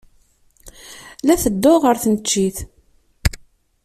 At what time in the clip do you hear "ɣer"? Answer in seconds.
1.83-1.95